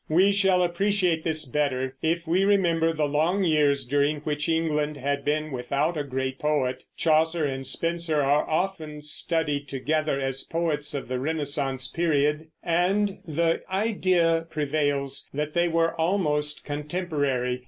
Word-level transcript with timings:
We 0.09 0.31
shall 0.31 0.63
appreciate 0.63 1.23
this 1.23 1.45
better 1.45 1.95
if 2.01 2.25
we 2.25 2.43
remember 2.43 2.91
the 2.91 3.05
long 3.07 3.43
years 3.43 3.85
during 3.85 4.21
which 4.21 4.49
England 4.49 4.97
had 4.97 5.23
been 5.23 5.51
without 5.51 5.95
a 5.95 6.03
great 6.03 6.39
poet. 6.39 6.85
Chaucer 6.97 7.45
and 7.45 7.67
Spenser 7.67 8.19
are 8.23 8.49
often 8.49 9.03
studied 9.03 9.67
together 9.67 10.19
as 10.19 10.41
poets 10.43 10.95
of 10.95 11.07
the 11.07 11.19
Renaissance 11.19 11.87
period, 11.87 12.47
and 12.63 13.19
the 13.27 13.61
idea 13.71 14.47
prevails 14.49 15.29
that 15.35 15.53
they 15.53 15.67
were 15.67 15.93
almost 15.93 16.65
contemporary. 16.65 17.59